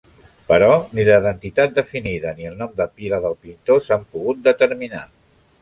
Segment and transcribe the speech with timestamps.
[0.45, 0.69] Però
[0.99, 5.05] ni la identitat definida ni el nom de pila del pintor s'han pogut determinar.